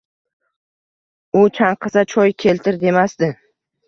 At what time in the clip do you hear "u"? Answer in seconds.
1.41-1.43